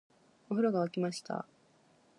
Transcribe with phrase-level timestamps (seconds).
[0.49, 1.45] お風呂が湧きました